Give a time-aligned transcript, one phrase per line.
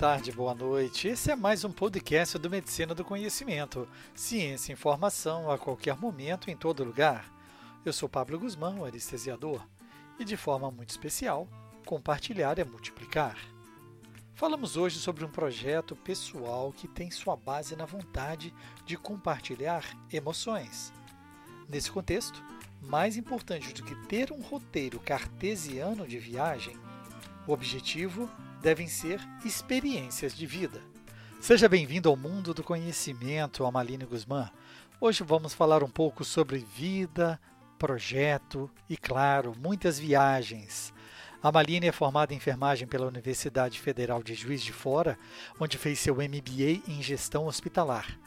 [0.00, 1.08] tarde, boa noite.
[1.08, 3.86] Esse é mais um podcast do Medicina do Conhecimento.
[4.14, 7.30] Ciência e informação a qualquer momento, em todo lugar.
[7.84, 9.62] Eu sou Pablo Guzmão, anestesiador,
[10.18, 11.46] e de forma muito especial,
[11.84, 13.36] compartilhar é multiplicar.
[14.32, 18.54] Falamos hoje sobre um projeto pessoal que tem sua base na vontade
[18.86, 20.94] de compartilhar emoções.
[21.68, 22.42] Nesse contexto,
[22.80, 26.74] mais importante do que ter um roteiro cartesiano de viagem,
[27.46, 30.80] o objetivo devem ser experiências de vida.
[31.40, 34.50] Seja bem-vindo ao mundo do conhecimento, Amaline Guzmán.
[35.00, 37.40] Hoje vamos falar um pouco sobre vida,
[37.78, 40.92] projeto e, claro, muitas viagens.
[41.42, 45.18] A Maline é formada em enfermagem pela Universidade Federal de Juiz de Fora,
[45.58, 48.18] onde fez seu MBA em gestão hospitalar.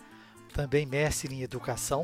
[0.52, 2.04] Também mestre em educação,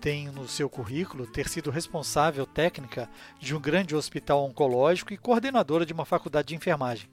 [0.00, 5.86] tem no seu currículo ter sido responsável técnica de um grande hospital oncológico e coordenadora
[5.86, 7.08] de uma faculdade de enfermagem.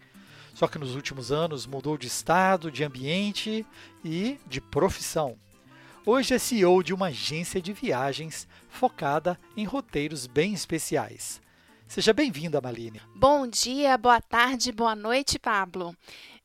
[0.59, 3.65] Só que nos últimos anos mudou de estado, de ambiente
[4.03, 5.37] e de profissão.
[6.05, 11.41] Hoje é CEO de uma agência de viagens focada em roteiros bem especiais.
[11.87, 13.01] Seja bem-vinda, Maline.
[13.15, 15.95] Bom dia, boa tarde, boa noite, Pablo.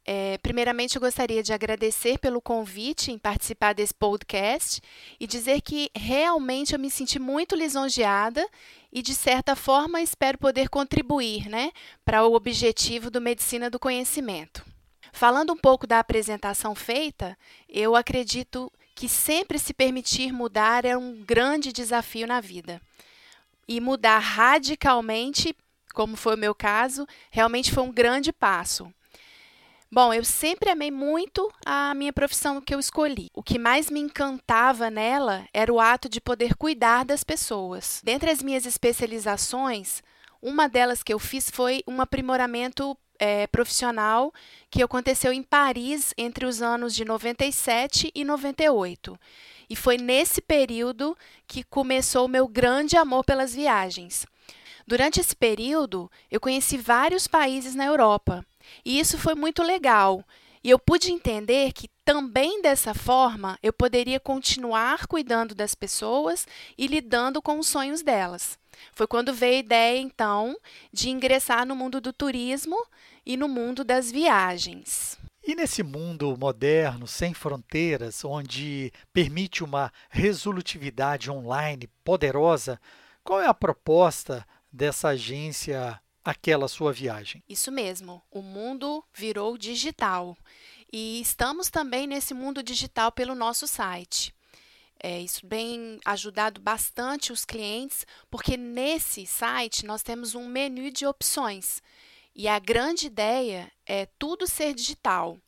[0.07, 4.81] É, primeiramente, eu gostaria de agradecer pelo convite em participar desse podcast
[5.19, 8.47] e dizer que realmente eu me senti muito lisonjeada
[8.95, 11.73] e, de certa forma, espero poder contribuir né,
[12.05, 14.65] para o objetivo do Medicina do Conhecimento.
[15.13, 17.37] Falando um pouco da apresentação feita,
[17.69, 22.81] eu acredito que sempre se permitir mudar é um grande desafio na vida.
[23.67, 25.57] E mudar radicalmente,
[25.93, 28.93] como foi o meu caso, realmente foi um grande passo.
[29.95, 33.31] Bom, eu sempre amei muito a minha profissão que eu escolhi.
[33.33, 38.01] O que mais me encantava nela era o ato de poder cuidar das pessoas.
[38.03, 40.03] Dentre as minhas especializações,
[40.43, 44.35] uma delas que eu fiz foi um aprimoramento é, profissional
[44.69, 49.17] que aconteceu em Paris entre os anos de 97 e 98.
[49.71, 51.17] E foi nesse período
[51.47, 54.27] que começou o meu grande amor pelas viagens.
[54.85, 58.45] Durante esse período, eu conheci vários países na Europa.
[58.85, 60.25] E isso foi muito legal.
[60.63, 66.47] E eu pude entender que também dessa forma eu poderia continuar cuidando das pessoas
[66.79, 68.59] e lidando com os sonhos delas.
[68.93, 70.57] Foi quando veio a ideia, então,
[70.93, 72.77] de ingressar no mundo do turismo
[73.27, 75.19] e no mundo das viagens.
[75.47, 82.81] E nesse mundo moderno, sem fronteiras, onde permite uma resolutividade online poderosa,
[83.23, 87.43] qual é a proposta dessa agência aquela sua viagem.
[87.49, 90.37] Isso mesmo, o mundo virou digital
[90.93, 94.35] e estamos também nesse mundo digital pelo nosso site.
[95.03, 101.05] É, isso tem ajudado bastante os clientes, porque nesse site nós temos um menu de
[101.05, 101.83] opções.
[102.35, 105.39] E a grande ideia é tudo ser digital,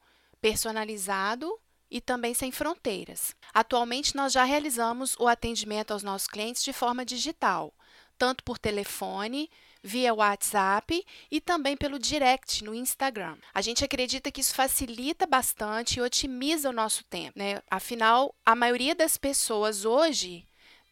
[0.40, 1.58] personalizado
[1.90, 3.34] e também sem fronteiras.
[3.54, 7.72] Atualmente nós já realizamos o atendimento aos nossos clientes de forma digital,
[8.18, 9.48] tanto por telefone,
[9.86, 13.38] via WhatsApp e também pelo direct no Instagram.
[13.54, 17.62] A gente acredita que isso facilita bastante e otimiza o nosso tempo, né?
[17.70, 20.44] Afinal, a maioria das pessoas hoje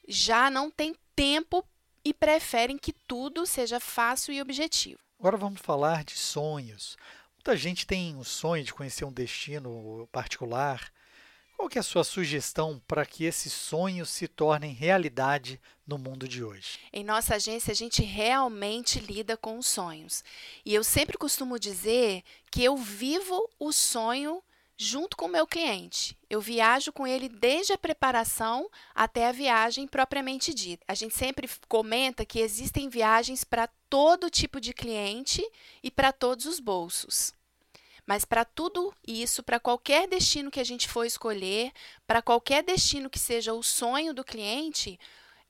[0.06, 1.64] já não tem tempo
[2.04, 5.00] e preferem que tudo seja fácil e objetivo.
[5.18, 6.96] Agora vamos falar de sonhos.
[7.36, 10.92] Muita gente tem o sonho de conhecer um destino particular,
[11.56, 16.28] qual que é a sua sugestão para que esses sonhos se tornem realidade no mundo
[16.28, 16.78] de hoje?
[16.92, 20.22] Em nossa agência, a gente realmente lida com os sonhos.
[20.64, 24.42] E eu sempre costumo dizer que eu vivo o sonho
[24.76, 26.18] junto com o meu cliente.
[26.28, 30.84] Eu viajo com ele desde a preparação até a viagem propriamente dita.
[30.88, 35.42] A gente sempre comenta que existem viagens para todo tipo de cliente
[35.82, 37.32] e para todos os bolsos.
[38.06, 41.72] Mas para tudo isso, para qualquer destino que a gente for escolher,
[42.06, 44.98] para qualquer destino que seja o sonho do cliente,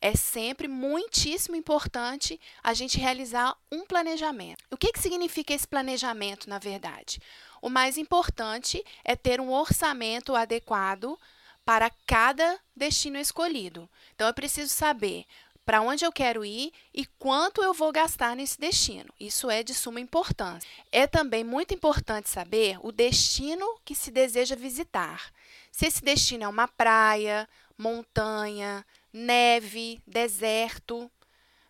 [0.00, 4.62] é sempre muitíssimo importante a gente realizar um planejamento.
[4.70, 7.18] O que, que significa esse planejamento, na verdade?
[7.62, 11.18] O mais importante é ter um orçamento adequado
[11.64, 13.88] para cada destino escolhido.
[14.14, 15.24] Então, eu preciso saber
[15.64, 19.12] para onde eu quero ir e quanto eu vou gastar nesse destino.
[19.18, 20.68] Isso é de suma importância.
[20.92, 25.32] É também muito importante saber o destino que se deseja visitar.
[25.72, 31.10] Se esse destino é uma praia, montanha, neve, deserto,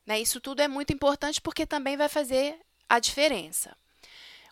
[0.07, 0.21] né?
[0.21, 2.59] Isso tudo é muito importante porque também vai fazer
[2.89, 3.77] a diferença.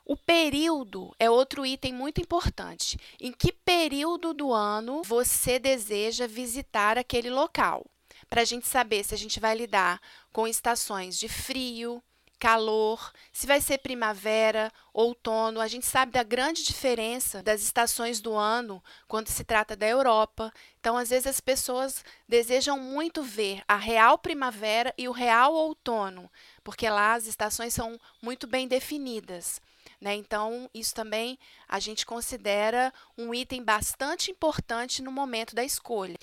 [0.05, 2.99] O período é outro item muito importante.
[3.21, 7.87] Em que período do ano você deseja visitar aquele local?
[8.33, 10.01] Para a gente saber se a gente vai lidar
[10.33, 12.03] com estações de frio,
[12.39, 15.61] calor, se vai ser primavera, outono.
[15.61, 20.51] A gente sabe da grande diferença das estações do ano quando se trata da Europa.
[20.81, 26.31] Então, às vezes, as pessoas desejam muito ver a real primavera e o real outono,
[26.65, 29.61] porque lá as estações são muito bem definidas.
[30.01, 30.15] Né?
[30.15, 31.39] Então, isso também
[31.69, 36.17] a gente considera um item bastante importante no momento da escolha.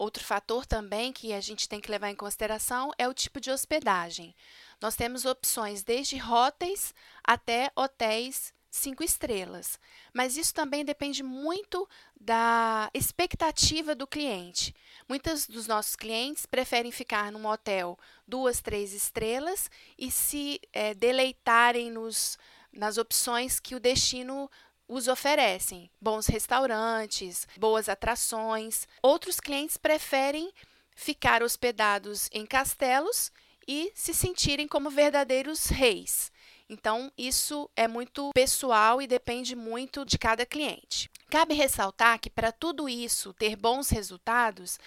[0.00, 3.50] Outro fator também que a gente tem que levar em consideração é o tipo de
[3.50, 4.34] hospedagem.
[4.80, 9.78] Nós temos opções desde hóteis até hotéis cinco estrelas.
[10.14, 11.86] Mas isso também depende muito
[12.18, 14.74] da expectativa do cliente.
[15.06, 21.90] Muitos dos nossos clientes preferem ficar num hotel duas, três estrelas e se é, deleitarem
[21.90, 22.38] nos
[22.72, 24.48] nas opções que o destino
[24.90, 28.88] os oferecem, bons restaurantes, boas atrações.
[29.00, 30.52] Outros clientes preferem
[30.96, 33.30] ficar hospedados em castelos
[33.68, 36.32] e se sentirem como verdadeiros reis.
[36.68, 41.08] Então, isso é muito pessoal e depende muito de cada cliente.
[41.30, 44.78] Cabe ressaltar que, para tudo isso ter bons resultados,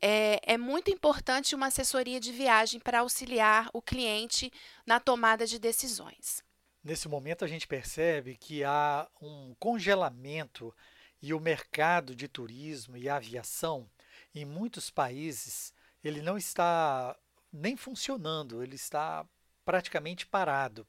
[0.00, 4.52] é, é, muito importante uma assessoria de viagem para auxiliar o cliente
[4.84, 6.42] na tomada de decisões.
[6.82, 10.74] Nesse momento, a gente percebe que há um congelamento
[11.20, 13.88] e o mercado de turismo e aviação,
[14.34, 17.16] em muitos países, ele não está
[17.52, 19.24] nem funcionando, ele está
[19.64, 20.86] praticamente parado.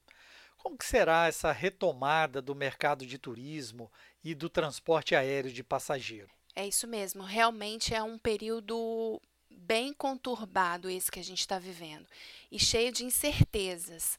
[0.56, 3.92] Como será essa retomada do mercado de turismo
[4.24, 6.30] e do transporte aéreo de passageiro?
[6.56, 9.20] É isso mesmo, realmente é um período
[9.50, 12.06] bem conturbado esse que a gente está vivendo
[12.50, 14.18] e cheio de incertezas.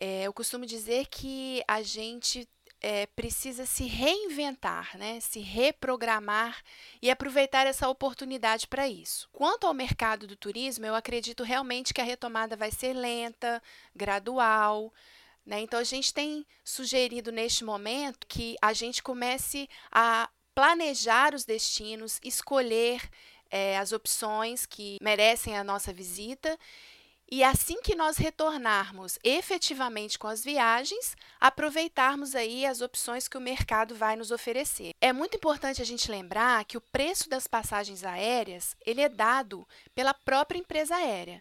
[0.00, 2.48] É, eu costumo dizer que a gente
[2.80, 5.20] é, precisa se reinventar, né?
[5.20, 6.62] se reprogramar
[7.02, 9.28] e aproveitar essa oportunidade para isso.
[9.30, 13.62] Quanto ao mercado do turismo, eu acredito realmente que a retomada vai ser lenta,
[13.94, 14.92] gradual.
[15.44, 15.60] Né?
[15.60, 22.18] Então, a gente tem sugerido neste momento que a gente comece a planejar os destinos,
[22.24, 23.06] escolher
[23.50, 26.58] é, as opções que merecem a nossa visita
[27.30, 33.40] e assim que nós retornarmos efetivamente com as viagens, aproveitarmos aí as opções que o
[33.40, 34.94] mercado vai nos oferecer.
[35.00, 39.66] É muito importante a gente lembrar que o preço das passagens aéreas, ele é dado
[39.94, 41.40] pela própria empresa aérea.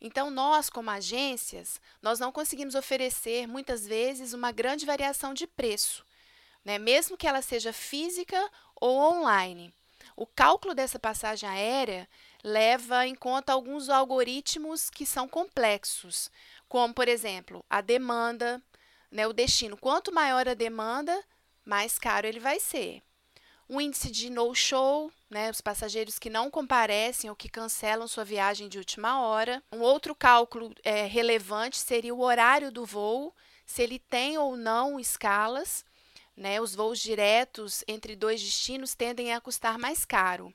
[0.00, 6.04] Então, nós, como agências, nós não conseguimos oferecer, muitas vezes, uma grande variação de preço,
[6.64, 6.78] né?
[6.78, 8.38] mesmo que ela seja física
[8.74, 9.72] ou online.
[10.16, 12.08] O cálculo dessa passagem aérea
[12.42, 16.30] leva em conta alguns algoritmos que são complexos,
[16.66, 18.62] como, por exemplo, a demanda,
[19.10, 19.76] né, o destino.
[19.76, 21.22] Quanto maior a demanda,
[21.66, 23.02] mais caro ele vai ser.
[23.68, 28.68] O índice de no-show, né, os passageiros que não comparecem ou que cancelam sua viagem
[28.68, 29.62] de última hora.
[29.70, 33.34] Um outro cálculo é, relevante seria o horário do voo,
[33.66, 35.84] se ele tem ou não escalas.
[36.36, 40.52] Né, os voos diretos entre dois destinos tendem a custar mais caro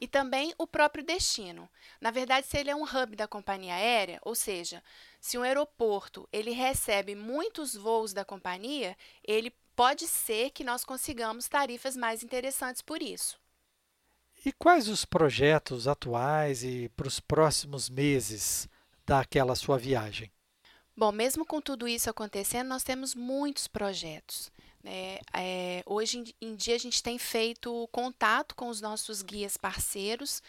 [0.00, 1.68] e também o próprio destino.
[2.00, 4.82] Na verdade, se ele é um hub da companhia aérea, ou seja,
[5.20, 11.48] se um aeroporto ele recebe muitos voos da companhia, ele pode ser que nós consigamos
[11.48, 13.38] tarifas mais interessantes por isso.
[14.44, 18.68] E quais os projetos atuais e para os próximos meses
[19.04, 20.30] daquela sua viagem?
[20.96, 24.50] Bom, mesmo com tudo isso acontecendo, nós temos muitos projetos.
[24.88, 30.40] É, é, hoje em dia a gente tem feito contato com os nossos guias parceiros.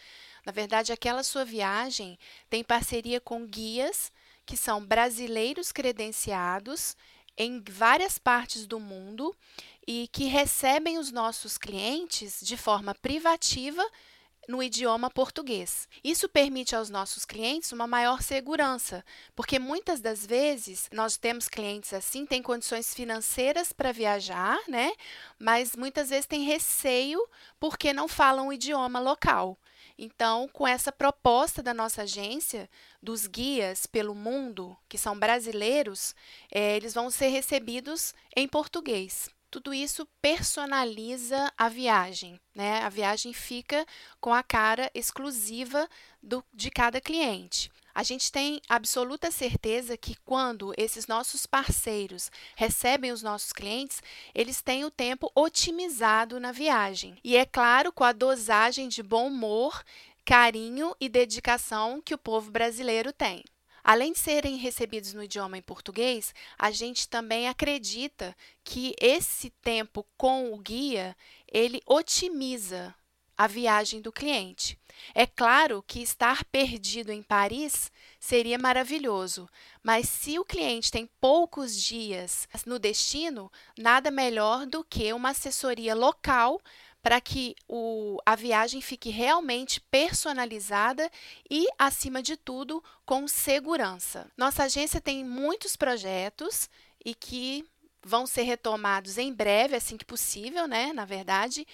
[0.46, 2.16] Na verdade, aquela sua viagem
[2.48, 4.12] tem parceria com guias
[4.46, 6.96] que são brasileiros credenciados
[7.36, 9.34] em várias partes do mundo
[9.86, 13.84] e que recebem os nossos clientes de forma privativa
[14.48, 15.86] no idioma português.
[16.02, 19.04] Isso permite aos nossos clientes uma maior segurança,
[19.36, 24.90] porque muitas das vezes nós temos clientes assim, têm condições financeiras para viajar, né?
[25.38, 27.20] Mas muitas vezes têm receio
[27.60, 29.58] porque não falam o idioma local.
[29.98, 32.70] Então, com essa proposta da nossa agência,
[33.02, 36.14] dos guias pelo mundo, que são brasileiros,
[36.50, 39.28] é, eles vão ser recebidos em português.
[39.50, 42.82] Tudo isso personaliza a viagem, né?
[42.82, 43.86] A viagem fica
[44.20, 45.88] com a cara exclusiva
[46.22, 47.70] do, de cada cliente.
[47.94, 54.00] A gente tem absoluta certeza que quando esses nossos parceiros recebem os nossos clientes,
[54.34, 57.16] eles têm o tempo otimizado na viagem.
[57.24, 59.82] E é claro, com a dosagem de bom humor,
[60.24, 63.42] carinho e dedicação que o povo brasileiro tem.
[63.88, 70.06] Além de serem recebidos no idioma em português, a gente também acredita que esse tempo
[70.14, 71.16] com o guia,
[71.50, 72.94] ele otimiza
[73.34, 74.78] a viagem do cliente.
[75.14, 77.90] É claro que estar perdido em Paris
[78.20, 79.48] seria maravilhoso,
[79.82, 85.94] mas se o cliente tem poucos dias no destino, nada melhor do que uma assessoria
[85.94, 86.60] local
[87.08, 91.10] para que o, a viagem fique realmente personalizada
[91.50, 94.30] e, acima de tudo, com segurança.
[94.36, 96.68] Nossa agência tem muitos projetos
[97.02, 97.64] e que
[98.04, 100.92] vão ser retomados em breve, assim que possível, né?
[100.92, 101.66] Na verdade,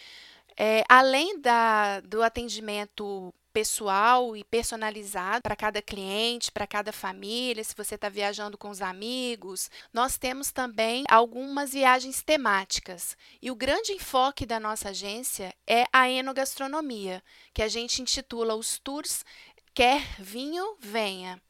[0.56, 7.72] é, além da, do atendimento pessoal e personalizado para cada cliente, para cada família, se
[7.76, 9.70] você está viajando com os amigos.
[9.92, 13.16] Nós temos também algumas viagens temáticas.
[13.40, 17.22] E o grande enfoque da nossa agência é a enogastronomia,
[17.54, 19.24] que a gente intitula os tours
[19.72, 21.40] Quer Vinho, Venha.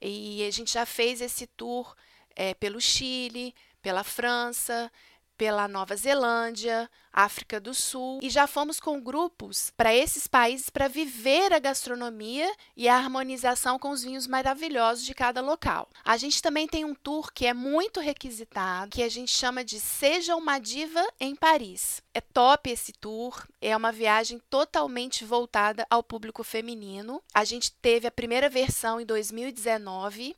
[0.00, 1.96] E a gente já fez esse tour
[2.34, 4.92] é, pelo Chile, pela França,
[5.36, 10.86] pela Nova Zelândia, África do Sul e já fomos com grupos para esses países para
[10.86, 15.88] viver a gastronomia e a harmonização com os vinhos maravilhosos de cada local.
[16.04, 19.80] A gente também tem um tour que é muito requisitado, que a gente chama de
[19.80, 22.02] Seja uma Diva em Paris.
[22.12, 27.22] É top esse tour, é uma viagem totalmente voltada ao público feminino.
[27.32, 30.36] A gente teve a primeira versão em 2019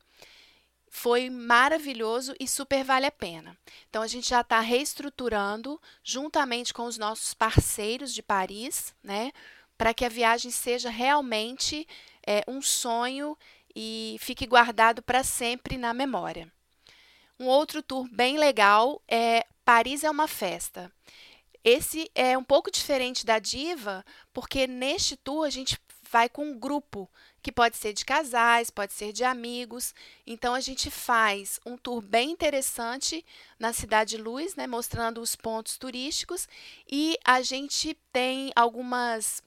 [0.89, 3.57] foi maravilhoso e super vale a pena.
[3.89, 9.31] Então, a gente já está reestruturando, juntamente com os nossos parceiros de Paris, né,
[9.77, 11.87] para que a viagem seja realmente
[12.25, 13.37] é, um sonho
[13.75, 16.51] e fique guardado para sempre na memória.
[17.39, 20.91] Um outro tour bem legal é Paris é uma festa.
[21.63, 24.03] Esse é um pouco diferente da Diva,
[24.33, 25.79] porque neste tour a gente
[26.09, 27.09] vai com um grupo
[27.41, 29.93] que pode ser de casais, pode ser de amigos.
[30.25, 33.25] Então a gente faz um tour bem interessante
[33.57, 36.47] na Cidade Luz, né, mostrando os pontos turísticos
[36.89, 39.41] e a gente tem algumas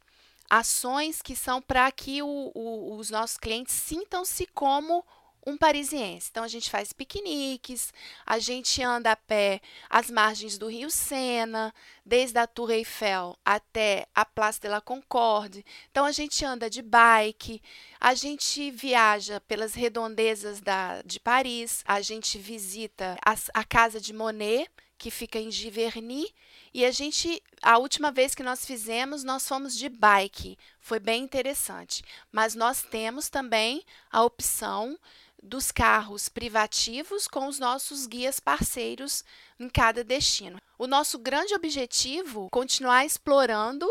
[0.49, 5.05] ações que são para que o, o, os nossos clientes sintam-se como
[5.47, 6.29] um parisiense.
[6.31, 7.93] Então a gente faz piqueniques,
[8.25, 14.07] a gente anda a pé às margens do Rio Sena, desde a Tour Eiffel até
[14.15, 15.65] a Place de la Concorde.
[15.91, 17.61] Então a gente anda de bike,
[18.01, 24.13] a gente viaja pelas redondezas da, de Paris, a gente visita a, a casa de
[24.13, 24.69] Monet,
[25.03, 26.33] que fica em Giverny,
[26.73, 30.57] e a gente, a última vez que nós fizemos, nós fomos de bike.
[30.79, 32.05] Foi bem interessante.
[32.31, 33.83] Mas nós temos também
[34.13, 34.97] a opção
[35.43, 39.25] dos carros privativos com os nossos guias parceiros
[39.59, 40.59] em cada destino.
[40.79, 43.87] O nosso grande objetivo é continuar explorando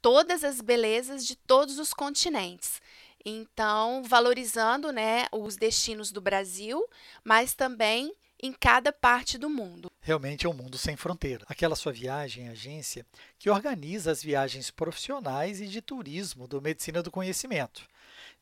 [0.00, 2.80] todas as belezas de todos os continentes.
[3.24, 6.84] Então, valorizando né, os destinos do Brasil,
[7.24, 9.90] mas também em cada parte do mundo.
[10.00, 11.46] Realmente é um mundo sem fronteira.
[11.48, 13.06] Aquela sua viagem, agência,
[13.38, 17.88] que organiza as viagens profissionais e de turismo do Medicina do Conhecimento.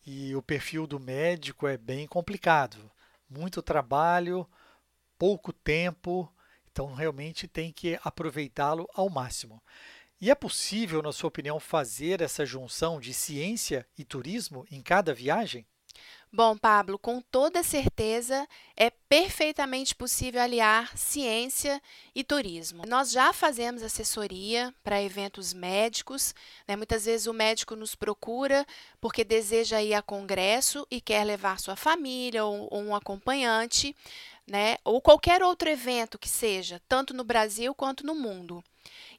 [0.05, 2.91] E o perfil do médico é bem complicado.
[3.29, 4.49] Muito trabalho,
[5.17, 6.31] pouco tempo,
[6.71, 9.63] então realmente tem que aproveitá-lo ao máximo.
[10.21, 15.15] E é possível, na sua opinião, fazer essa junção de ciência e turismo em cada
[15.15, 15.67] viagem?
[16.35, 21.79] Bom, Pablo, com toda certeza é perfeitamente possível aliar ciência
[22.15, 22.85] e turismo.
[22.89, 26.35] Nós já fazemos assessoria para eventos médicos,
[26.67, 26.75] né?
[26.75, 28.67] muitas vezes o médico nos procura
[28.99, 33.95] porque deseja ir a congresso e quer levar sua família ou, ou um acompanhante,
[34.47, 34.79] né?
[34.87, 38.65] ou qualquer outro evento que seja, tanto no Brasil quanto no mundo.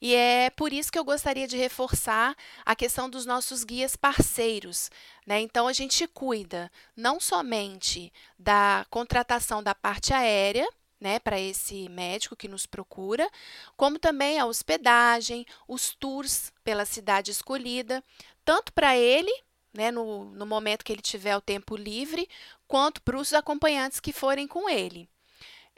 [0.04, 4.92] E é por isso que eu gostaria de reforçar a questão dos nossos guias parceiros.
[5.26, 5.40] Né?
[5.40, 10.68] Então, a gente cuida não somente da contratação da parte aérea,
[11.00, 13.30] né, para esse médico que nos procura,
[13.78, 18.04] como também a hospedagem, os tours pela cidade escolhida,
[18.44, 19.32] tanto para ele,
[19.74, 22.28] né, no, no momento que ele tiver o tempo livre,
[22.68, 25.10] quanto para os acompanhantes que forem com ele.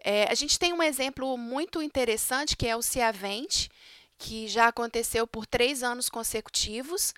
[0.03, 3.69] É, a gente tem um exemplo muito interessante que é o Ciavente,
[4.17, 7.13] que já aconteceu por três anos consecutivos,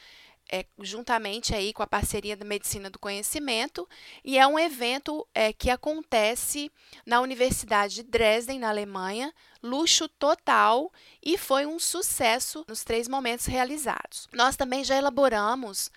[0.50, 3.88] é, juntamente aí com a parceria da Medicina do Conhecimento,
[4.24, 6.72] e é um evento é, que acontece
[7.06, 13.46] na Universidade de Dresden, na Alemanha, luxo total e foi um sucesso nos três momentos
[13.46, 14.28] realizados.
[14.32, 15.92] Nós também já elaboramos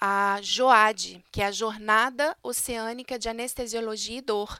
[0.00, 4.58] a JOAD, que é a Jornada Oceânica de Anestesiologia e Dor,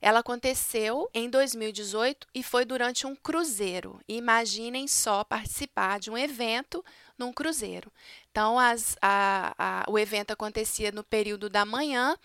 [0.00, 4.00] ela aconteceu em 2018 e foi durante um cruzeiro.
[4.08, 6.82] Imaginem só participar de um evento
[7.18, 7.92] num cruzeiro.
[8.30, 12.16] Então, as, a, a, o evento acontecia no período da manhã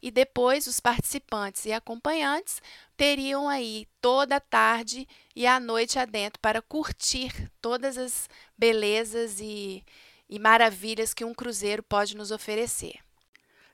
[0.00, 2.62] e depois os participantes e acompanhantes
[2.96, 9.84] teriam aí toda a tarde e a noite adentro para curtir todas as belezas e,
[10.28, 13.00] e maravilhas que um cruzeiro pode nos oferecer.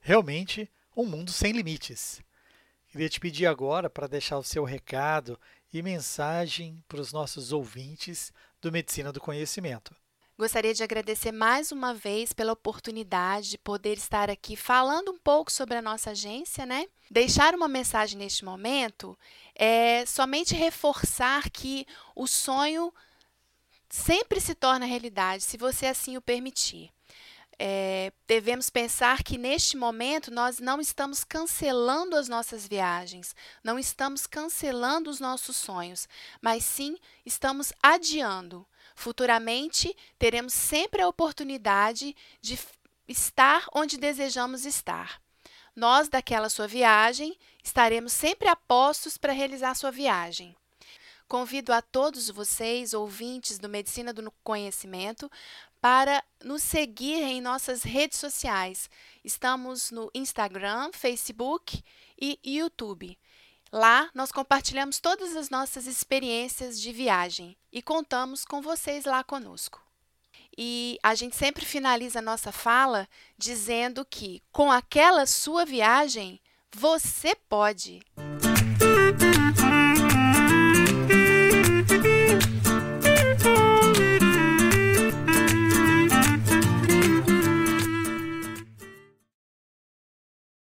[0.00, 2.23] Realmente, um mundo sem limites.
[2.90, 5.38] Queria te pedir agora para deixar o seu recado
[5.73, 9.94] e mensagem para os nossos ouvintes do Medicina do Conhecimento.
[10.37, 15.52] Gostaria de agradecer mais uma vez pela oportunidade de poder estar aqui falando um pouco
[15.52, 16.88] sobre a nossa agência, né?
[17.09, 19.16] Deixar uma mensagem neste momento
[19.54, 22.92] é somente reforçar que o sonho
[23.88, 26.90] sempre se torna realidade, se você assim o permitir.
[27.62, 34.26] É, devemos pensar que neste momento nós não estamos cancelando as nossas viagens, não estamos
[34.26, 36.09] cancelando os nossos sonhos,
[36.40, 38.67] mas sim estamos adiando.
[38.95, 42.59] Futuramente teremos sempre a oportunidade de
[43.07, 45.21] estar onde desejamos estar.
[45.76, 50.57] Nós, daquela sua viagem, estaremos sempre a postos para realizar sua viagem.
[51.31, 55.31] Convido a todos vocês, ouvintes do Medicina do Conhecimento,
[55.81, 58.91] para nos seguir em nossas redes sociais.
[59.25, 61.83] Estamos no Instagram, Facebook
[62.21, 63.19] e YouTube.
[63.73, 69.81] Lá nós compartilhamos todas as nossas experiências de viagem e contamos com vocês lá conosco.
[70.59, 73.09] E a gente sempre finaliza a nossa fala
[73.39, 76.41] dizendo que com aquela sua viagem
[76.73, 78.03] você pode.